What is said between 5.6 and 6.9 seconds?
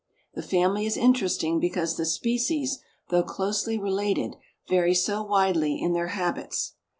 in their habits.